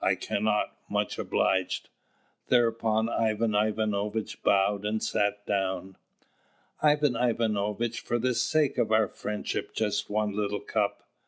[0.00, 1.88] "I cannot; much obliged."
[2.48, 5.94] Thereupon Ivan Ivanovitch bowed and sat down.
[6.82, 11.04] "Ivan Ivanovitch, for the sake of our friendship, just one little cup!"